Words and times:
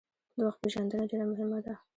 د 0.37 0.39
وخت 0.47 0.59
پېژندنه 0.63 1.03
ډیره 1.09 1.25
مهمه 1.31 1.59
ده. 1.65 1.73